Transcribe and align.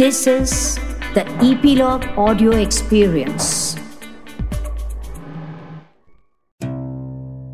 This 0.00 0.26
is 0.26 0.52
the 1.14 1.22
Epilogue 1.42 2.04
Audio 2.16 2.52
Experience. 2.52 3.48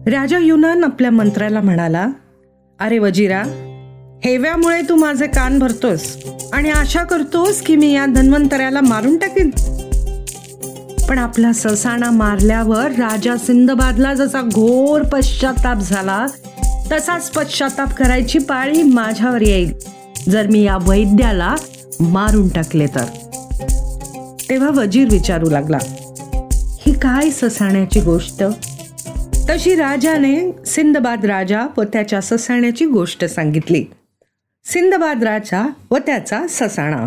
राजा 0.09 0.39
युनान 0.39 0.85
आपल्या 0.85 1.11
मंत्र्याला 1.11 1.61
म्हणाला 1.61 2.07
अरे 2.81 2.99
वजीरा 2.99 3.43
हेव्यामुळे 4.25 4.81
तू 4.89 4.97
माझे 4.97 5.27
कान 5.27 5.59
भरतोस 5.59 6.07
आणि 6.53 6.71
आशा 6.71 7.03
करतोस 7.05 7.61
की 7.63 7.77
मी 7.77 7.93
या 7.93 8.07
धन्वंतऱ्याला 8.07 8.81
मारून 8.81 9.17
टाकेन 9.19 9.51
पण 11.09 11.19
आपला 11.19 11.53
ससाणा 11.53 12.11
मारल्यावर 12.11 12.91
राजा 12.99 13.37
सिंदबादला 13.47 14.15
जसा 14.15 14.43
घोर 14.43 15.03
पश्चाताप 15.13 15.81
झाला 15.81 16.27
तसाच 16.93 17.31
पश्चाताप 17.31 17.95
करायची 17.95 18.39
पाळी 18.39 18.83
माझ्यावर 18.83 19.43
येईल 19.43 19.73
जर 20.31 20.47
मी 20.47 20.63
या 20.63 20.77
वैद्याला 20.87 21.55
मारून 22.01 22.49
टाकले 22.49 22.87
तर? 22.87 23.05
तेव्हा 24.51 24.71
वजीर 24.71 25.09
विचारू 25.11 25.51
लागला 25.51 25.79
ही 26.87 26.93
काय 26.93 27.31
ससाण्याची 27.31 28.01
गोष्ट? 28.01 28.43
तशी 29.51 29.75
राजाने 29.75 30.65
सिंदबाद 30.67 31.25
राजा 31.25 31.67
व 31.79 31.83
त्याच्या 31.83 32.21
ससाण्याची 32.21 32.87
गोष्ट 32.87 33.25
सांगितली. 33.25 33.85
सिंदबाद 34.65 35.25
राजा 35.25 35.69
व 35.91 35.97
त्याचा 35.97 36.47
ससाणा. 36.49 37.07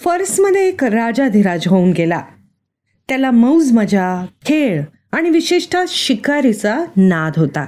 फर्समध्ये 0.00 0.68
एक 0.68 0.84
राजाधिराज 0.84 1.68
होऊन 1.68 1.90
गेला. 1.90 2.20
त्याला 3.08 3.30
मौज 3.30 3.72
मजा 3.72 4.26
खेळ 4.46 4.82
आणि 5.12 5.30
विशेषतः 5.30 5.84
शिकारीचा 5.88 6.84
नाद 6.96 7.32
होता. 7.36 7.66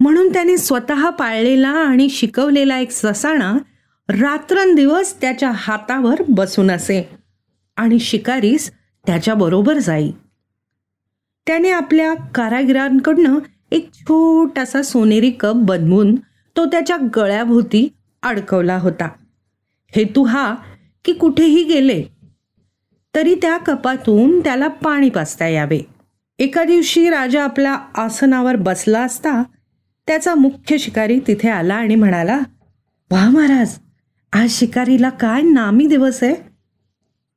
म्हणून 0.00 0.32
त्याने 0.32 0.56
स्वतः 0.56 1.10
पाळलेला 1.10 1.68
आणि 1.68 2.08
शिकवलेला 2.08 2.78
एक 2.78 2.90
ससाणा 2.90 3.58
रात्रंदिवस 4.10 5.20
त्याच्या 5.20 5.50
हातावर 5.54 6.22
बसून 6.28 6.70
असे 6.70 7.02
आणि 7.76 7.98
शिकारीस 7.98 8.70
त्याच्याबरोबर 9.06 9.78
जाई. 9.78 10.10
त्याने 11.46 11.70
आपल्या 11.70 12.14
कारागिरांकडनं 12.34 13.38
एक 13.70 13.88
छोटासा 13.94 14.82
सोनेरी 14.82 15.30
कप 15.30 15.54
बनवून 15.54 16.14
तो 16.56 16.64
त्याच्या 16.66 16.96
गळ्याभोवती 17.16 17.86
अडकवला 18.22 18.76
होता. 18.76 19.08
हेतू 19.96 20.24
हा 20.24 20.54
की 21.04 21.12
कुठेही 21.12 21.62
गेले 21.64 22.02
तरी 23.14 23.34
त्या 23.34 23.56
कपातून 23.56 24.40
त्याला 24.40 24.68
पाणी 24.68 25.10
पाचता 25.10 25.46
यावे. 25.48 25.80
एका 26.38 26.64
दिवशी 26.64 27.08
राजा 27.10 27.44
आपल्या 27.44 27.72
आसनावर 27.94 28.56
बसला 28.56 29.02
असता 29.02 29.42
त्याचा 30.06 30.34
मुख्य 30.34 30.78
शिकारी 30.78 31.18
तिथे 31.26 31.48
आला 31.48 31.74
आणि 31.74 31.94
म्हणाला 31.94 32.38
वा 33.10 33.28
महाराज 33.30 33.78
आज 34.32 34.50
शिकारीला 34.50 35.10
काय 35.10 35.42
नामी 35.42 35.86
दिवस 35.86 36.22
आहे? 36.22 36.34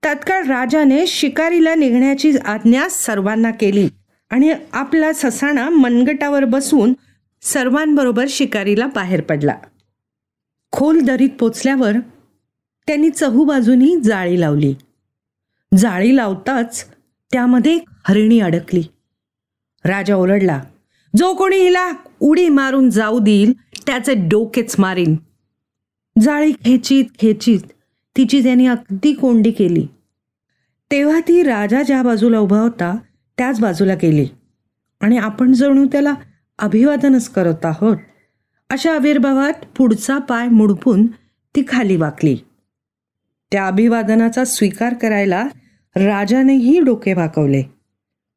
तत्काळ 0.03 0.43
राजाने 0.43 1.07
शिकारीला 1.07 1.75
निघण्याची 1.75 2.31
आज्ञा 2.45 2.87
सर्वांना 2.89 3.51
केली 3.51 3.89
आणि 4.29 4.53
आपला 4.73 5.13
ससाणा 5.13 5.69
मनगटावर 5.69 6.45
बसून 6.45 6.93
सर्वांबरोबर 7.41 8.25
शिकारीला 8.29 8.87
बाहेर 8.87 9.21
पडला. 9.21 9.55
खोल 10.71 11.01
दरीत 11.01 11.29
पोचल्यावर 11.39 11.91
त्यांनी 12.87 13.09
चहूबाजूनी 13.09 13.95
जाळी 14.03 14.39
लावली. 14.39 14.75
जाळी 15.77 16.15
लावताच 16.15 16.85
त्यामध्ये 17.31 17.75
एक 17.75 17.89
हरिणी 18.07 18.39
अडकली. 18.39 18.83
राजा 19.85 20.15
ओरडला 20.15 20.61
जो 21.17 21.33
कोणी 21.33 21.57
हिला 21.57 21.91
उडी 22.19 22.49
मारून 22.49 22.89
जाऊ 22.89 23.19
देईल 23.19 23.53
त्याचे 23.87 24.13
डोकेच 24.15 24.75
मारीन. 24.79 25.15
जाळी 26.21 26.51
खेचीत 26.51 27.05
खेचीत 27.19 27.59
तिची 28.17 28.43
त्यांनी 28.43 28.65
अगदी 28.67 29.13
कोंडी 29.13 29.51
केली. 29.51 29.87
तेव्हा 30.91 31.19
ती 31.19 31.43
राजा 31.43 31.83
ज्या 31.83 32.03
बाजूला 32.03 32.39
उभा 32.39 32.59
होता 32.59 32.97
त्याच 33.37 33.59
बाजूला 33.59 33.93
गेली. 33.93 34.27
आणि 35.01 35.17
आपण 35.17 35.53
जणू 35.53 35.85
त्याला 35.85 36.13
अभिवादनच 36.59 37.29
करत 37.29 37.65
आहोत. 37.65 37.97
अशा 38.69 38.95
आविर्भावात 38.95 39.53
पुढचा 39.77 40.17
पाय 40.17 40.47
मुडपून 40.47 41.07
ती 41.55 41.63
खाली 41.67 41.95
वाकली. 41.95 42.37
त्या 43.51 43.67
अभिवादनाचा 43.67 44.45
स्वीकार 44.45 44.93
करायला 44.93 45.47
राजानेही 45.95 46.79
डोके 46.81 47.13
वाकवले. 47.13 47.61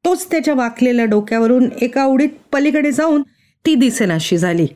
तोच 0.05 0.31
त्याच्या 0.31 0.55
वाकलेल्या 0.55 1.05
डोक्यावरून 1.05 1.69
एका 1.81 2.05
उडीत 2.05 2.29
पलीकडे 2.53 2.93
जाऊन 2.93 3.23
ती 3.67 3.75
दिसेनाशी 3.75 4.39
झाली. 4.39 4.67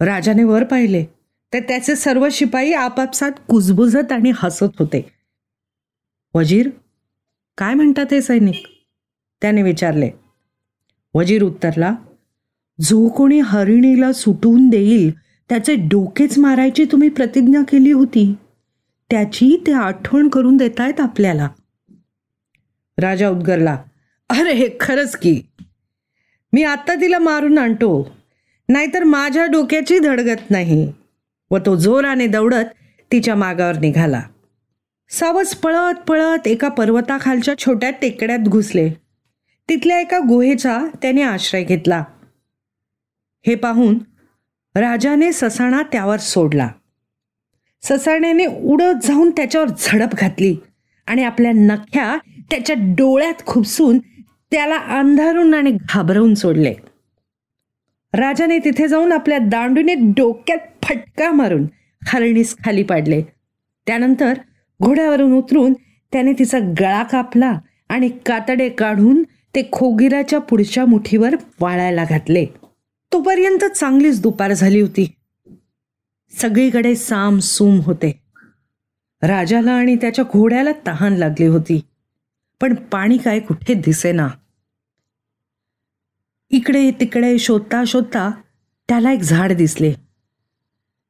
राजाने 0.00 0.44
वर 0.44 0.64
पाहिले. 0.64 1.15
तर 1.52 1.58
त्याचे 1.58 1.96
सर्व 1.96 2.28
शिपाई 2.32 2.72
आपापसात 2.72 3.32
कुजबुजत 3.48 4.12
आणि 4.12 4.32
हसत 4.34 4.78
होते. 4.78 5.12
वजीर 6.34 6.70
काय 7.58 7.74
म्हणतात 7.74 8.06
हे 8.12 8.22
सैनिक? 8.22 8.66
त्याने 9.42 9.62
विचारले. 9.62 10.10
वजीर 11.14 11.42
उत्तरला 11.42 11.94
जो 12.80 13.08
कोणी 13.08 13.40
हरिणीला 13.40 14.12
सुटून 14.12 14.68
देईल 14.68 15.10
त्याचे 15.48 15.74
डोकेच 15.74 16.38
मारायची 16.38 16.84
तुम्ही 16.84 17.08
प्रतिज्ञा 17.08 17.60
केली 17.62 17.92
होती. 17.92 18.34
त्याची 19.10 19.64
ते 19.66 19.72
आठवण 19.72 20.28
करून 20.28 20.56
देतायत 20.56 21.00
आपल्याला. 21.00 21.48
राजा 22.98 23.28
उद्गरला 23.28 23.82
अरे 24.28 24.52
हे 24.52 24.68
खरंच 24.80 25.16
की. 25.16 25.42
मी 26.52 26.62
आत्ता 26.62 26.94
तिला 26.94 27.18
मारून 27.18 27.58
आणतो. 27.58 28.16
नाहीतर 28.68 29.04
माझ्या 29.04 29.46
डोक्याची 29.46 29.98
धडगत 29.98 30.50
नाही. 30.50 30.92
व 31.50 31.58
तो 31.66 31.76
जोराने 31.76 32.26
दौडत 32.26 32.74
तिच्या 33.12 33.34
मागावर 33.34 33.78
निघाला. 33.78 34.22
सावज 35.10 35.54
पळत 35.54 35.94
पळत 35.94 36.48
एका 36.48 36.68
पर्वताखालच्या 36.68 37.58
छोट्या 37.58 37.90
टेकड्यात 37.90 38.38
घुसले. 38.38 38.90
तिथल्या 39.68 40.00
एका 40.00 40.18
गुहेचा 40.18 40.78
त्याने 41.02 41.22
आश्रय 41.22 41.64
घेतला. 41.64 42.04
हे 43.46 43.54
पाहून 43.54 43.98
राजाने 44.74 45.32
ससाणा 45.32 45.82
त्यावर 45.92 46.16
सोडला. 46.16 46.68
ससाण्याने 47.82 48.46
उडत 48.46 49.06
जाऊन 49.06 49.30
त्याच्यावर 49.30 49.68
झडप 49.78 50.08
घातली 50.12 50.56
आणि 51.06 51.24
आपल्या 51.24 51.52
नख्या 51.52 52.16
त्याच्या 52.50 52.76
डोळ्यात 52.78 53.46
खुपसून 53.46 53.98
त्याला 54.50 54.76
अंधारून 54.76 55.54
आणि 55.54 55.70
घाबरवून 55.70 56.34
सोडले. 56.34 56.74
राजाने 58.14 58.58
तिथे 58.58 58.88
जाऊन 58.88 59.12
आपल्या 59.12 59.38
दांडूने 59.38 59.94
डोक्यात 59.94 60.58
फटका 60.88 61.32
मारून 61.32 61.66
खालणीस 62.06 62.56
खाली 62.64 62.82
पाडले. 62.82 63.22
त्यानंतर 63.86 64.38
घोड्यावरून 64.82 65.32
उतरून 65.32 65.72
त्याने 66.12 66.32
तिचा 66.32 66.58
गळा 66.58 67.02
कापला 67.02 67.58
आणि 67.88 68.08
कातडे 68.26 68.68
काढून 68.68 69.22
ते 69.54 69.68
खोगिराच्या 69.72 70.38
पुढच्या 70.38 70.86
मुठीवर 70.86 71.36
वाळायला 71.60 72.04
घातले. 72.04 72.46
तोपर्यंत 73.12 73.64
चांगलीच 73.64 74.22
दुपार 74.22 74.52
झाली 74.52 74.80
होती. 74.80 75.12
सगळीकडे 76.30 76.94
साम 76.94 77.38
सूम 77.38 77.80
होते. 77.80 78.22
राजाला 79.22 79.72
आणि 79.72 79.96
त्याच्या 79.96 80.24
घोड्याला 80.32 80.70
तहान 80.86 81.12
लागली 81.12 81.46
होती. 81.46 81.80
पण 82.60 82.74
पाणी 82.74 83.18
काय 83.18 83.40
कुठे 83.40 83.74
दिसेना. 83.74 84.28
इकडे 86.50 86.90
तिकडे 86.90 87.38
शोधता 87.38 87.82
शोधता 87.86 88.30
त्याला 88.88 89.12
एक 89.12 89.20
झाड 89.20 89.52
दिसले. 89.52 90.05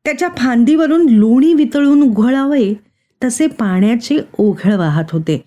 त्याच्या 0.06 0.28
फांदीवरून 0.36 1.08
लोणी 1.08 1.54
वितळून 1.54 2.02
उघळावे 2.02 2.74
तसे 3.24 3.46
पाण्याचे 3.46 4.18
ओघळ 4.38 4.74
वाहत 4.74 5.04
होते. 5.12 5.44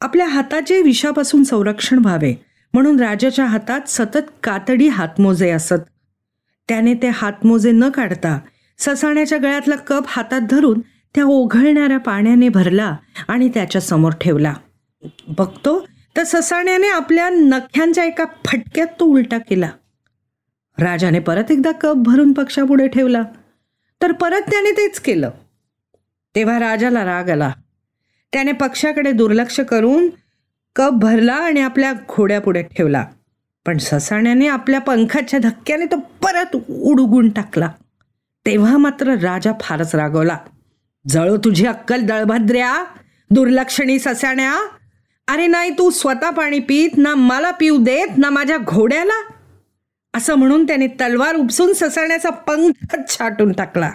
आपल्या 0.00 0.26
हाताचे 0.26 0.82
विषापासून 0.82 1.42
संरक्षण 1.44 1.98
व्हावे 1.98 2.34
म्हणून 2.74 3.00
राजाच्या 3.00 3.44
हातात 3.44 3.80
सतत 3.86 4.30
कातडी 4.42 4.88
हातमोजे 4.88 5.50
असत. 5.50 5.74
त्याने 6.68 6.94
ते 6.94 7.08
हातमोजे 7.08 7.70
न 7.72 7.88
काढता 7.88 8.38
ससाण्याच्या 8.78 9.38
गळ्यातला 9.38 9.76
कप 9.76 10.04
हातात 10.06 10.40
धरून 10.40 10.80
त्या 11.14 11.24
ओघळणाऱ्या 11.24 11.98
पाण्याने 11.98 12.48
भरला 12.48 12.96
आणि 13.28 13.48
त्याच्यासमोर 13.48 14.12
ठेवला. 14.20 14.54
बघतो 15.28 15.86
तर 16.16 16.22
ससाण्याने 16.22 16.88
आपल्या 16.88 17.28
नख्यांच्या 17.28 18.04
एका 18.04 18.24
फटक्यात 18.44 18.86
तो 19.00 19.04
उलटा 19.04 19.38
केला. 19.38 19.68
राजाने 20.78 21.18
परत 21.18 21.50
एकदा 21.50 21.72
कप 21.72 21.94
भरून 21.96 22.32
पक्षापुढे 22.32 22.88
ठेवला. 22.88 23.22
तर 24.06 24.12
परत 24.12 24.40
त्याने 24.40 24.72
तेच 24.72 25.00
केलं. 25.00 25.30
तेव्हा 26.34 26.58
राजाला 26.58 27.04
राग 27.04 27.30
आला. 27.30 27.52
त्याने 28.32 28.52
पक्षाकडे 28.52 29.12
दुर्लक्ष 29.12 29.60
करून 29.60 30.08
कप 30.76 30.90
भरला 30.92 31.34
आणि 31.34 31.60
आपल्या 31.60 31.92
घोड्यापुढे 31.92 32.62
ठेवला. 32.62 33.04
पण 33.66 33.78
ससाण्याने 33.78 34.46
आपल्या 34.48 34.80
पंखाच्या 34.80 35.38
धक्क्याने 35.38 35.84
तो 35.84 35.96
परत 35.96 36.56
उडगून 36.70 37.28
टाकला. 37.28 37.68
तेव्हा 38.46 38.76
मात्र 38.76 39.14
राजा 39.14 39.52
फारच 39.60 39.94
रागवला. 39.94 40.36
जळो 41.08 41.36
तुझी 41.36 41.66
अक्कल 41.66 42.00
दळभद्र्या! 42.00 42.84
दुर्लक्षणी 43.30 43.98
ससाण्या! 43.98 44.56
अरे 45.28 45.46
नाही 45.46 45.70
तू 45.70 45.90
स्वतः 45.90 46.30
पाणी 46.30 46.58
पित 46.58 46.90
ना 46.96 47.14
मला 47.14 47.50
पिऊ 47.50 47.76
देत 47.76 48.08
ना 48.18 48.30
माझ्या 48.30 48.56
घोड्याला! 48.58 49.32
असं 50.16 50.34
म्हणून 50.34 50.66
त्याने 50.66 50.86
तलवार 50.86 51.34
उपसून 51.34 51.72
ससाण्याचा 51.72 52.30
पंख 52.30 52.94
छाटून 53.08 53.52
टाकला. 53.52 53.90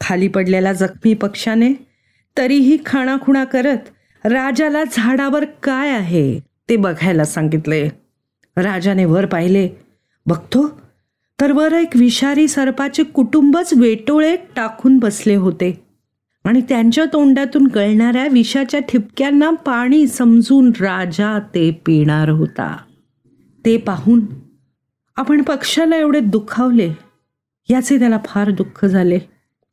खाली 0.00 0.28
पडलेल्या 0.28 0.72
जखमी 0.72 1.14
पक्षाने 1.14 1.72
तरीही 2.36 2.78
खाणाखुणा 2.86 3.44
करत 3.44 3.78
राजाला 4.24 4.82
झाडावर 4.92 5.44
काय 5.62 5.90
आहे 5.90 6.40
ते 6.68 6.76
बघायला 6.76 7.24
सांगितले. 7.24 7.88
राजाने 8.56 9.04
वर 9.04 9.26
पाहिले. 9.26 9.68
बघतो 10.26 10.66
तर 11.40 11.52
वर 11.52 11.72
एक 11.72 11.96
विषारी 11.96 12.48
सर्पाचे 12.48 13.02
कुटुंबच 13.02 13.72
वेटोळे 13.74 14.36
टाकून 14.56 14.98
बसले 14.98 15.34
होते 15.34 15.84
आणि 16.44 16.60
त्यांच्या 16.60 17.04
तोंडातून 17.12 17.66
गळणाऱ्या 17.66 18.26
विषाच्या 18.26 18.80
ठिपक्यांना 18.80 19.50
पाणी 19.50 20.06
समजून 20.06 20.72
राजा 20.80 21.38
ते 21.54 21.70
पिणार 21.86 22.28
होता. 22.28 22.76
ते 23.64 23.76
पाहून 23.76 24.20
आपण 25.16 25.42
पक्षाला 25.42 25.96
एवढे 25.96 26.20
दुखावले 26.20 26.92
याचे 27.70 27.98
त्याला 27.98 28.18
फार 28.24 28.50
दुःख 28.50 28.84
झाले. 28.84 29.18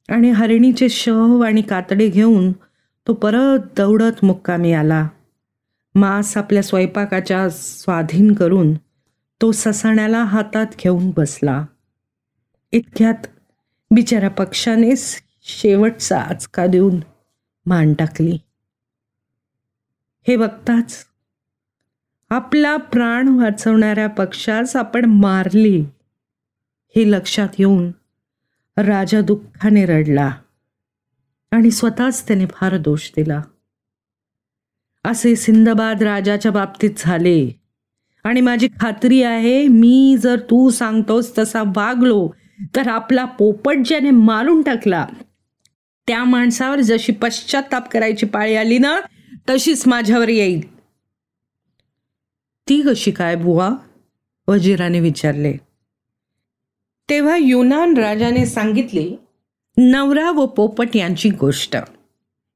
आणि 0.09 0.29
हरिणीचे 0.29 0.89
शव 0.89 1.41
आणि 1.41 1.61
कातडे 1.61 2.09
घेऊन 2.09 2.51
तो 3.07 3.13
परत 3.13 3.59
दौडत 3.77 4.25
मुक्कामी 4.25 4.73
आला. 4.73 5.07
मांस 5.95 6.37
आपल्या 6.37 6.63
स्वयंपाकाच्या 6.63 7.49
स्वाधीन 7.49 8.33
करून 8.33 8.73
तो 9.41 9.51
ससाण्याला 9.51 10.23
हातात 10.23 10.65
घेऊन 10.79 11.11
बसला. 11.17 11.65
इतक्यात 12.71 13.27
बिचारा 13.91 14.29
पक्षाने 14.29 14.91
शेवटचा 15.41 16.21
आचका 16.21 16.65
देऊन 16.65 16.99
मान 17.65 17.93
टाकली. 17.93 18.37
हे 20.27 20.35
बघताच 20.35 21.05
आपला 22.31 22.77
प्राण 22.77 23.27
वाचवणाऱ्या 23.27 24.07
पक्षास 24.07 24.75
आपण 24.75 25.05
मारली 25.05 25.81
हे 26.95 27.11
लक्षात 27.11 27.47
येऊन 27.59 27.91
राजा 28.77 29.21
दुःखाने 29.21 29.85
रडला 29.85 30.31
आणि 31.51 31.71
स्वतःच 31.71 32.27
त्याने 32.27 32.45
फार 32.45 32.77
दोष 32.77 33.09
दिला. 33.15 33.41
असे 35.05 35.35
सिंदबाद 35.35 36.03
राजाच्या 36.03 36.51
बाबतीत 36.51 36.89
झाले. 36.97 37.49
आणि 38.23 38.41
माझी 38.41 38.67
खात्री 38.79 39.23
आहे 39.23 39.67
मी 39.67 40.17
जर 40.21 40.39
तू 40.39 40.69
सांगतोस 40.69 41.37
तसा 41.37 41.63
वागलो 41.75 42.29
तर 42.75 42.87
आपला 42.87 43.25
पोपट 43.25 43.77
ज्याने 43.85 44.11
मारून 44.11 44.61
टाकला 44.61 45.07
त्या 46.07 46.23
माणसावर 46.23 46.79
जशी 46.79 47.11
पश्चाताप 47.11 47.89
करायची 47.89 48.25
पाळी 48.25 48.55
आली 48.55 48.77
ना 48.77 48.99
तशीच 49.49 49.87
माझ्यावर 49.87 50.29
येईल. 50.29 50.80
ती 52.71 52.81
कशी 52.81 53.11
काय 53.11 53.35
बुवा? 53.35 53.69
वजीराने 54.47 54.99
विचारले. 54.99 55.53
तेव्हा 57.09 57.37
युनान 57.37 57.93
राजाने 57.97 58.45
सांगितले 58.45 59.19
नवरा 59.77 60.31
व 60.31 60.45
पोपट 60.45 60.95
यांची 60.95 61.29
गोष्ट. 61.29 61.77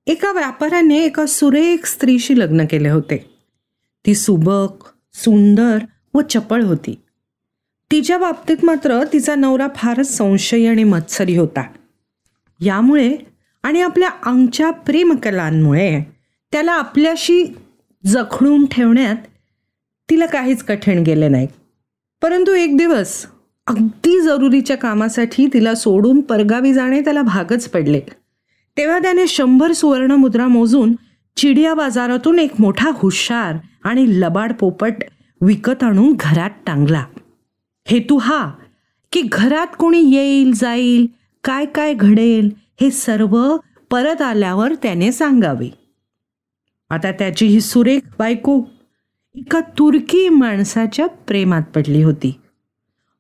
एका 0.08 0.32
व्यापाऱ्याने 0.32 1.04
एका 1.04 1.26
सुरेख 1.26 1.86
स्त्रीशी 1.86 2.40
लग्न 2.40 2.66
केले 2.70 2.90
होते. 2.90 3.38
ती 4.06 4.16
सुबक 4.16 4.86
सुंदर 5.14 5.78
व 6.14 6.22
चपळ 6.22 6.64
होती. 6.64 7.02
तिच्या 7.92 8.18
बाबतीत 8.18 8.58
मात्र 8.64 9.04
तिचा 9.14 9.36
नवरा 9.36 9.68
फारच 9.76 10.18
संशयी 10.18 10.68
आणि 10.68 10.84
मत्सरी 10.84 11.38
होता. 11.38 11.64
यामुळे 12.60 13.18
आणि 13.64 13.82
आपल्या 13.82 14.10
अंगच्या 14.26 14.72
प्रेमकलांमुळे 14.72 16.02
त्याला 16.52 16.72
आपल्याशी 16.72 17.46
जखडून 18.06 18.66
ठेवण्यात 18.66 19.16
तिला 20.10 20.26
काहीच 20.26 20.64
कठीण 20.64 21.04
गेले 21.04 21.28
नाही. 21.28 21.48
परंतु 22.22 22.52
एक 22.52 22.78
दिवस 22.78 23.26
अगदी 23.68 24.22
जरुरीच्या 24.22 24.78
कामासाठी 24.78 25.48
तिला 25.48 25.76
सोडून 25.76 26.22
परगावी 26.22 26.74
जाणे 26.74 27.02
त्याला 27.02 27.22
भागच 27.22 27.70
पडले. 27.70 28.00
तेव्हा 28.78 29.00
त्याने 29.00 29.28
शंभर 29.28 29.72
सुवर्ण 29.72 30.12
मुद्रा 30.12 30.48
मोजून 30.48 30.96
चिडिया 31.38 31.74
बाजारातून 31.74 32.40
एक 32.40 32.52
मोठा 32.60 32.92
हुशार 32.94 33.56
आणि 33.84 34.06
लबाड 34.22 34.54
पोपट 34.54 34.94
विकत 35.42 35.84
आणून 35.84 36.16
घरात 36.20 36.50
टांगला. 36.66 37.04
हेतू 37.86 38.18
हा 38.18 38.52
की 39.12 39.22
घरात 39.22 39.68
कोणी 39.80 40.16
येईल 40.16 40.54
जाईल 40.54 41.08
काय 41.44 41.66
काय 41.66 41.94
घडेल 41.94 42.50
हे 42.82 42.92
सर्व 42.92 43.58
परत 43.92 44.22
आल्यावर 44.22 44.74
त्याने 44.74 45.12
सांगावे. 45.12 45.70
आता 46.90 47.12
त्याची 47.12 47.46
ही 47.46 47.62
सुरेख 47.62 48.00
बायको 48.20 48.62
एका 49.38 49.60
तुर्की 49.60 50.30
माणसाच्या 50.30 51.08
प्रेमात 51.08 51.62
पडली 51.76 52.04
होती. 52.04 52.40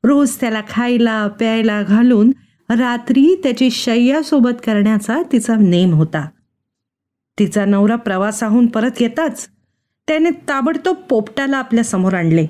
रोज 0.03 0.35
त्याला 0.39 0.61
खायला 0.69 1.27
प्यायला 1.27 1.81
घालून 1.81 2.31
रात्री 2.69 3.35
त्याची 3.43 3.69
शय्यासोबत 3.69 4.61
करण्याचा 4.65 5.21
तिचा 5.31 5.55
नेम 5.55 5.93
होता. 5.93 6.27
तिचा 7.39 7.65
नवरा 7.65 7.95
प्रवासाहून 7.95 8.67
परत 8.67 9.01
येताच 9.01 9.47
त्याने 10.07 10.29
ताबडतोब 10.29 10.95
पोपटाला 11.09 11.57
आपल्यासमोर 11.57 12.13
आणले 12.13 12.47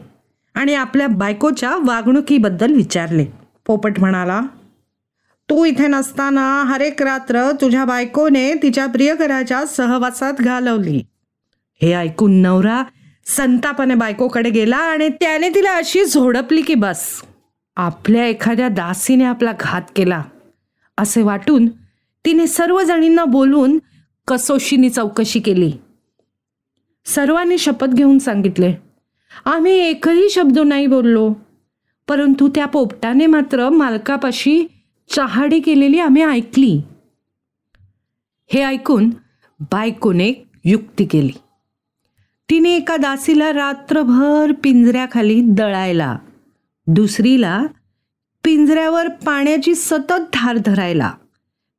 आणि 0.53 0.75
आपल्या 0.75 1.07
बायकोच्या 1.07 1.75
वागणुकीबद्दल 1.83 2.73
विचारले. 2.73 3.25
पोपट 3.65 3.99
म्हणाला 3.99 4.41
तू 5.49 5.65
इथे 5.65 5.87
नसताना 5.87 6.63
हरेक 6.63 7.01
रात्र 7.01 7.51
तुझ्या 7.51 7.85
बायकोने 7.85 8.53
तिच्या 8.53 8.85
प्रियकराच्या 8.85 9.65
सहवासात 9.65 10.33
घालवली. 10.39 11.01
हे 11.81 11.93
ऐकून 11.93 12.33
नवरा 12.33 12.83
संतापाने 13.25 13.95
बायकोकडे 13.95 14.49
गेला 14.49 14.77
आणि 14.77 15.09
त्याने 15.09 15.49
तिला 15.49 15.75
अशी 15.75 16.05
झोडपली 16.05 16.61
की 16.61 16.73
बस. 16.73 17.21
आपल्या 17.75 18.25
एखाद्या 18.25 18.67
दासीने 18.67 19.23
आपला 19.23 19.51
घात 19.59 19.81
केला. 19.95 20.23
असे 20.97 21.21
वाटून 21.21 21.67
तिने 22.25 22.47
सर्वजणींना 22.47 23.25
बोलवून 23.25 23.79
कसोशीनी 24.27 24.89
चौकशी 24.89 25.39
केली. 25.39 25.71
सर्वांनी 27.05 27.57
शपथ 27.57 27.87
घेऊन 27.87 28.19
सांगितले 28.19 28.73
आम्ही 29.45 29.79
एकही 29.79 30.29
शब्द 30.29 30.59
नाही 30.59 30.87
बोललो 30.87 31.33
परंतु 32.07 32.47
त्या 32.47 32.65
पोपटाने 32.65 33.25
मात्र 33.25 33.69
मालकापाशी 33.69 34.65
चहाडी 35.09 35.59
केलेली 35.59 35.99
आम्ही 35.99 36.23
ऐकली. 36.23 36.81
हे 38.47 38.61
ऐकून 38.61 39.09
बायकोने 39.59 40.33
युक्ती 40.65 41.05
केली. 41.05 41.31
तिने 42.49 42.75
एका 42.75 42.97
दासीला 42.97 43.53
रात्रभर 43.53 44.51
पिंजऱ्याखाली 44.63 45.41
दळायला. 45.41 46.17
दुसरीला 46.87 47.65
पिंजऱ्यावर 48.43 49.07
पाण्याची 49.07 49.75
सतत 49.75 50.25
धार 50.33 50.57
धरायला. 50.65 51.13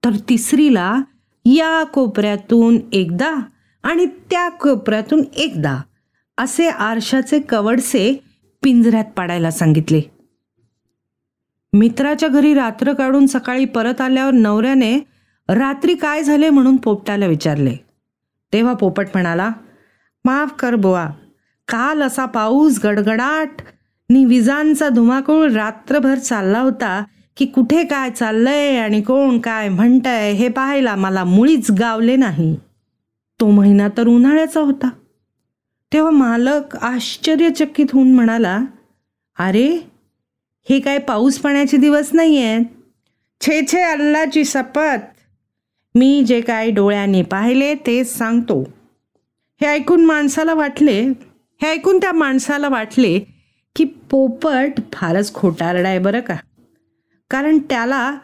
तर 0.05 0.11
तिसरीला 0.29 0.97
या 1.45 1.85
कोपऱ्यातून 1.85 2.79
एकदा 2.93 3.31
आणि 3.83 4.07
त्या 4.07 4.49
कोपऱ्यातून 4.49 5.23
एकदा 5.37 5.79
असे 6.39 6.69
आरशाचे 6.69 7.41
कवडसे 7.41 8.25
पिंजऱ्यात 8.63 9.05
पाडायला 9.17 9.51
सांगितले. 9.51 10.01
मित्राच्या 11.73 12.29
घरी 12.29 12.55
रात्र 12.55 12.93
काढून 12.93 13.27
सकाळी 13.27 13.65
परत 13.65 14.01
आल्यावर 14.01 14.33
नवऱ्याने 14.33 14.99
रात्री 15.49 15.95
काय 15.95 16.23
झाले? 16.23 16.51
म्हणून 16.51 16.77
पोपटाला 16.77 17.27
विचारले. 17.27 17.77
तेव्हा 18.53 18.75
पोपट 18.75 19.07
म्हणाला 19.15 19.51
माफ 20.27 20.53
कर 20.59 20.75
बुवा. 20.75 21.09
काल 21.69 22.03
असा 22.03 22.25
पाऊस 22.27 22.79
गडगडाट. 22.85 23.63
नि 24.11 24.25
विजांचा 24.25 24.89
धुमाकूळ 24.89 25.51
रात्रभर 25.53 26.19
चालला 26.19 26.61
होता 26.61 27.05
की 27.37 27.47
कुठे 27.47 27.85
काय 27.85 28.11
चाललंय 28.11 28.79
आणि 28.79 29.01
कोण 29.03 29.39
काय 29.39 29.69
म्हणतंय 29.69 30.33
हे 30.33 30.49
पाहायला 30.49 30.95
मला 30.97 31.25
मुळीच 31.25 31.71
गावले 31.71 32.17
नाही. 32.17 32.57
तो 33.41 33.51
महिना 33.51 33.89
तर 33.89 34.09
उन्हाळ्याचा 34.09 34.61
होता. 34.61 34.89
तेव्हा 35.93 36.11
मालक 36.11 36.77
आश्चर्यचकित 36.77 37.87
होऊन 37.93 38.15
म्हणाला 38.15 38.61
अरे 39.39 39.69
हे 40.71 40.81
काय 40.81 40.99
पाऊस 40.99 41.39
पाण्याचे 41.39 41.77
दिवस 41.77 42.11
नाही 42.13 42.43
आहेत 42.43 42.65
छे 43.41 43.61
छे 43.73 43.83
अल्लाची 43.83 44.45
शपथ. 44.45 45.13
मी 45.95 46.23
जे 46.23 46.41
काय 46.41 46.71
डोळ्याने 46.71 47.23
पाहिले 47.23 47.75
तेच 47.75 48.17
सांगतो. 48.19 48.76
हे 49.61 49.67
ऐकून 49.67 50.05
माणसाला 50.05 50.55
वाटले 50.55 51.01
हे 51.63 51.67
ऐकून 51.67 51.99
त्या 51.99 52.13
माणसाला 52.13 52.69
वाटले 52.69 53.19
की 53.77 53.85
पोपट 53.85 54.81
फारच 54.93 55.35
खोटारडा 55.35 55.89
आहे 55.89 55.99
बरं 55.99 56.21
का? 56.21 56.35
कारण 57.31 57.59
त्याला 57.59 58.17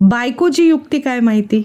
बायकोची 0.00 0.68
युक्ती 0.68 1.00
काय 1.00 1.20
माहिती? 1.20 1.62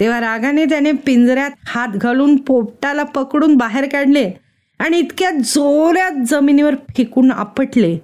तेव्हा 0.00 0.20
रागाने 0.20 0.64
त्याने 0.64 0.92
पिंजऱ्यात 0.92 1.50
हात 1.66 1.88
घालून 1.88 2.36
पोपटाला 2.36 3.02
पकडून 3.02 3.56
बाहेर 3.56 3.88
काढले 3.88 4.32
आणि 4.78 4.98
इतक्या 4.98 5.30
जोरात 5.30 6.24
जमिनीवर 6.26 6.74
फेकून 6.74 7.32
आपटले 7.32 7.96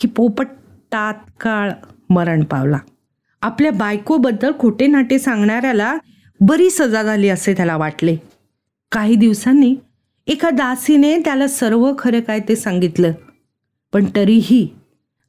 की 0.00 0.08
पोपट 0.08 0.46
तात्काळ 0.92 1.70
मरण 2.10 2.44
पावला. 2.44 2.78
आपल्या 3.42 3.72
बायकोबद्दल 3.72 4.52
खोटे 4.58 4.86
नाटे 4.86 5.18
सांगणाऱ्याला 5.18 5.96
बरी 6.40 6.70
सजा 6.70 7.02
झाली 7.02 7.28
असे 7.28 7.52
त्याला 7.52 7.76
वाटले. 7.76 8.16
काही 8.94 9.14
दिवसांनी 9.14 9.74
एका 10.26 10.50
दासीने 10.50 11.18
त्याला 11.18 11.48
सर्व 11.48 11.92
खरं 11.98 12.20
काय 12.20 12.40
ते 12.40 12.56
सांगितलं. 12.56 13.12
पण 13.92 14.04
तरीही 14.16 14.68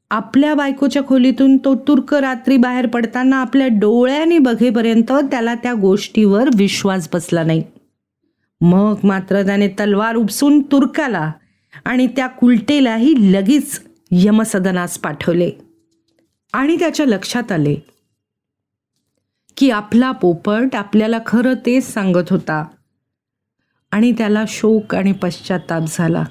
आपल्या 0.09 0.53
बायकोच्या 0.53 1.03
खोलीतून 1.03 1.57
तो 1.57 1.75
तुर्क 1.75 2.13
रात्री 2.13 2.57
बाहेर 2.57 2.87
पडताना 2.87 3.37
आपल्या 3.37 3.67
डोळ्याने 3.67 4.37
बघेपर्यंत 4.39 5.11
त्याला 5.11 5.55
त्या 5.55 5.73
गोष्टीवर 5.73 6.49
विश्वास 6.57 7.09
बसला 7.13 7.43
नाही. 7.43 7.63
मग 8.61 8.95
मात्र 9.03 9.45
त्याने 9.45 9.67
तलवार 9.67 10.15
उपसून 10.15 10.61
तुर्काला 10.61 11.31
आणि 11.85 12.07
त्या 12.07 12.27
कुलटेलाही 12.27 13.13
लगेच 13.33 13.81
यमसदनास 14.11 14.97
पाठवले. 14.97 15.51
आणि 16.53 16.75
त्याच्या 16.79 17.05
लक्षात 17.05 17.51
आले 17.51 17.75
की 19.57 19.69
आपला 19.69 20.11
पोपट 20.11 20.75
आपल्याला 20.75 21.19
खरं 21.25 21.53
तेच 21.65 21.93
सांगत 21.93 22.29
होता. 22.29 22.65
आणि 23.91 24.11
त्याला 24.11 24.43
शोक 24.47 24.95
आणि 24.95 25.11
पश्चाताप 25.11 25.83
झाला. 25.87 26.23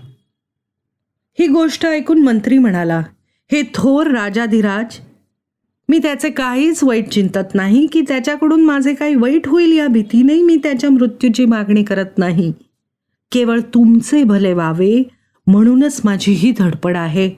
ही 1.38 1.46
गोष्ट 1.46 1.86
ऐकून 1.86 2.22
मंत्री 2.22 2.58
म्हणाला 2.58 3.02
हे 3.52 3.62
थोर 3.74 4.06
राजाधिराज 4.06 4.98
मी 5.88 5.98
त्याचे 5.98 6.30
काहीच 6.30 6.84
वाईट 6.84 7.08
चिंतत 7.08 7.54
नाही 7.54 7.86
की 7.86 8.00
त्याच्याकडून 8.00 8.64
माझे 8.64 8.94
काही 8.94 9.14
वाईट 9.14 9.48
होईल 9.48 9.72
या 9.72 9.86
भीतीने 9.86 10.42
मी 10.42 10.56
त्याच्या 10.56 10.90
मृत्यूची 10.90 11.44
मागणी 11.44 11.84
करत 11.84 12.18
नाही. 12.18 12.52
केवळ 13.32 13.60
तुमचे 13.60 14.22
भले 14.22 14.52
व्हावे 14.52 15.02
म्हणूनच 15.46 16.00
माझी 16.04 16.32
ही 16.32 16.52
धडपड 16.58 16.96
आहे. 16.96 17.30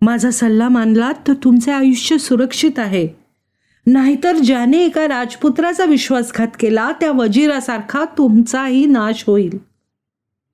माझा 0.00 0.30
सल्ला 0.30 0.68
मानलात 0.68 1.14
तर 1.28 1.32
तुमचे 1.44 1.72
आयुष्य 1.72 2.18
सुरक्षित 2.18 2.78
आहे. 2.78 3.21
नाहीतर 3.86 4.36
ज्याने 4.36 4.84
एका 4.84 5.08
राजपुत्राचा 5.08 5.84
विश्वासघात 5.84 6.48
केला 6.60 6.92
त्या 7.00 7.12
वजिरासारखा 7.12 8.04
तुमचाही 8.18 8.86
नाश 8.86 9.24
होईल. 9.26 9.58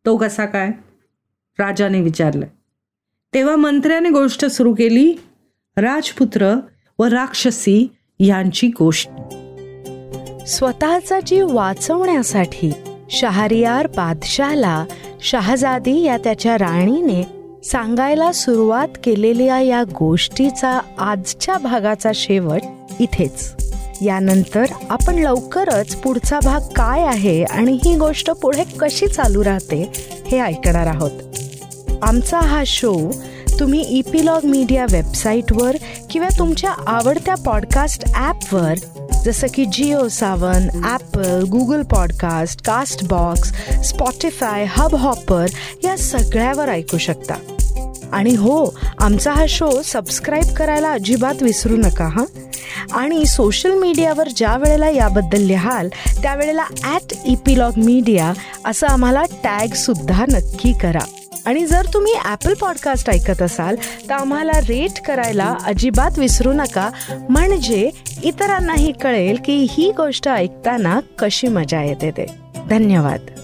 तो 0.07 0.17
कसा 0.17 0.47
काय? 0.47 0.69
राजाने 1.59 2.01
विचारलं. 2.01 2.47
तेव्हा 3.35 3.57
मंत्र्याने 3.57 4.11
गोष्ट 4.11 4.45
सुरू 4.45 4.75
केली 4.75 5.15
राजपुत्र 5.77 6.61
व 6.99 7.05
राक्षसी 7.05 7.89
यांची 8.21 8.69
गोष्ट. 8.69 9.09
स्वतःचा 10.47 11.21
जीव 11.21 11.55
वाचवण्यासाठी 11.55 12.73
शहरियार 13.11 13.87
बादशाहला 13.87 14.85
शहजादी 15.21 16.03
या 16.03 16.17
त्याच्या 16.17 16.59
राणीने 16.59 17.23
सांगायला 17.63 18.33
सुरुवात 18.33 18.89
केलेल्या 19.05 19.61
या 19.61 19.85
गोष्टीचा 19.85 20.81
आजच्या 20.99 21.59
भागाचा 21.59 22.11
शेवट 22.15 22.61
इथेच. 23.01 23.55
यानंतर 24.03 24.65
आपण 24.91 25.15
लवकरच 25.15 25.97
पुढचा 25.97 26.41
भाग 26.45 26.61
काय 26.61 27.03
आहे 27.03 27.45
आणि 27.45 27.79
ही 27.85 27.97
गोष्ट 27.97 28.31
पुढे 28.31 28.65
कशी 28.81 29.07
चालू 29.07 29.45
राहते 29.45 29.93
हे 30.27 30.41
ऐकणार 30.41 30.87
आहोत. 30.87 31.11
आमचा 32.03 32.41
हा 32.41 32.63
शो 32.67 33.11
तुम्ही 33.61 33.81
इपिलॉग 33.81 34.45
मीडिया 34.45 34.87
वेबसाईटवर 34.91 35.77
किंवा 36.11 36.29
तुमच्या 36.39 36.71
आवडत्या 36.87 37.35
पॉडकास्ट 37.35 38.05
ॲपवर 38.15 38.75
जसं 39.25 39.47
की 39.55 39.65
Jio 39.65 40.09
Saavn 40.09 40.69
Apple 40.85 41.43
Google 41.43 41.83
podcast 41.83 42.63
Castbox 43.05 43.53
Spotify 43.89 44.67
Hubhopper 44.95 45.47
या 45.85 45.97
सगळ्यावर 45.97 46.69
ऐकू 46.69 46.99
शकता. 46.99 47.35
आणि 48.13 48.35
हो 48.35 48.79
आमचा 48.99 49.33
हा 49.33 49.45
शो 49.49 49.83
सबस्क्राईब 49.85 50.55
करायला 50.55 50.93
अजिबात 50.93 51.43
विसरू 51.43 51.77
नका 51.77 52.07
हां? 52.07 52.25
आणि 52.93 53.27
सोशल 53.27 53.71
मीडियावर 53.71 54.29
ज्या 54.37 54.57
वेळेला 54.57 54.91
याबद्दल 54.91 55.41
लिहाल 55.41 55.89
त्यावेळेला 56.23 56.65
ॲट 56.85 57.15
इपिलॉग 57.25 57.73
मीडिया 57.77 58.33
असं 58.65 58.87
आम्हाला 58.87 59.23
टॅगसुद्धा 59.23 60.25
नक्की 60.33 60.73
करा. 60.73 61.05
आणि 61.47 61.67
जर 61.67 61.87
तुम्ही 61.95 62.15
ॲपल 62.25 62.55
पॉडकास्ट 62.55 63.11
ऐकत 63.11 63.43
असाल 63.43 63.77
तर 64.09 64.13
आम्हाला 64.13 64.53
रेट 64.53 65.01
करायला 65.03 65.55
अजिबात 65.67 66.19
विसरू 66.19 66.53
नका. 66.53 66.91
म्हणजे 67.31 67.91
इतरांनाही 68.23 68.93
कळेल 68.93 69.39
की 69.45 69.67
ही 69.71 69.93
गोष्ट 69.97 70.29
ऐकताना 70.29 71.01
कशी 71.19 71.49
मजा 71.49 71.83
येते 71.83 72.11
ते. 72.11 72.27
धन्यवाद. 72.71 73.38